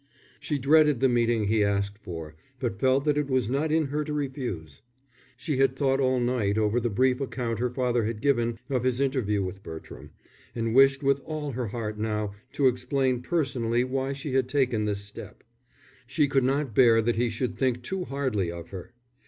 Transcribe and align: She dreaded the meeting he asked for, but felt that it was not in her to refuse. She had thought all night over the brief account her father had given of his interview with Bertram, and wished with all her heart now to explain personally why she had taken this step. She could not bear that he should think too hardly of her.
She 0.39 0.57
dreaded 0.57 0.99
the 0.99 1.07
meeting 1.07 1.45
he 1.45 1.63
asked 1.63 1.99
for, 1.99 2.33
but 2.59 2.79
felt 2.79 3.05
that 3.05 3.19
it 3.19 3.29
was 3.29 3.51
not 3.51 3.71
in 3.71 3.85
her 3.89 4.03
to 4.03 4.13
refuse. 4.13 4.81
She 5.37 5.57
had 5.57 5.75
thought 5.75 5.99
all 5.99 6.19
night 6.19 6.57
over 6.57 6.79
the 6.79 6.89
brief 6.89 7.21
account 7.21 7.59
her 7.59 7.69
father 7.69 8.05
had 8.05 8.19
given 8.19 8.57
of 8.67 8.83
his 8.83 8.99
interview 8.99 9.43
with 9.43 9.61
Bertram, 9.61 10.09
and 10.55 10.73
wished 10.73 11.03
with 11.03 11.19
all 11.19 11.51
her 11.51 11.67
heart 11.67 11.99
now 11.99 12.31
to 12.53 12.67
explain 12.67 13.21
personally 13.21 13.83
why 13.83 14.11
she 14.13 14.33
had 14.33 14.49
taken 14.49 14.85
this 14.85 15.01
step. 15.01 15.43
She 16.07 16.27
could 16.27 16.43
not 16.43 16.73
bear 16.73 16.99
that 17.03 17.17
he 17.17 17.29
should 17.29 17.55
think 17.59 17.83
too 17.83 18.05
hardly 18.05 18.51
of 18.51 18.71
her. 18.71 18.93